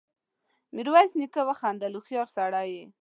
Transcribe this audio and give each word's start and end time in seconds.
ميرويس 0.75 1.11
نيکه 1.19 1.41
وخندل: 1.47 1.91
هوښيار 1.95 2.27
سړی 2.37 2.67
يې! 2.75 2.85